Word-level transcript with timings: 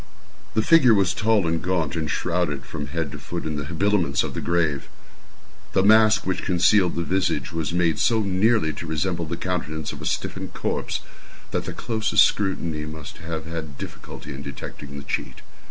The 0.55 0.63
figure 0.63 0.95
was 0.95 1.13
tall 1.13 1.45
and 1.45 1.61
gaunt, 1.61 1.95
and 1.95 2.09
shrouded 2.09 2.65
from 2.65 2.87
head 2.87 3.11
to 3.11 3.19
foot 3.19 3.45
in 3.45 3.55
the 3.55 3.65
habiliments 3.65 4.23
of 4.23 4.33
the 4.33 4.41
grave. 4.41 4.89
The 5.73 5.83
mask 5.83 6.25
which 6.25 6.41
concealed 6.41 6.95
the 6.95 7.03
visage 7.03 7.51
was 7.51 7.71
made 7.71 7.99
so 7.99 8.21
nearly 8.23 8.73
to 8.73 8.87
resemble 8.87 9.25
the 9.25 9.37
countenance 9.37 9.91
of 9.93 10.01
a 10.01 10.07
stiffened 10.07 10.55
corpse 10.55 11.01
that 11.51 11.65
the 11.65 11.73
closest 11.73 12.23
scrutiny 12.23 12.87
must 12.87 13.17
have 13.19 13.45
had 13.45 13.77
difficulty 13.77 14.33
in 14.33 14.41
detecting 14.41 14.97
the 14.97 15.03
cheat. 15.05 15.43